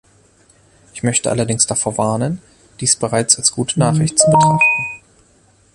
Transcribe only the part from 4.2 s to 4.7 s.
betrachten.